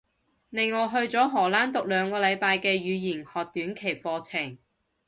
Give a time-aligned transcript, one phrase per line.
[0.49, 4.57] 另外去咗荷蘭讀兩個禮拜嘅語言學短期課程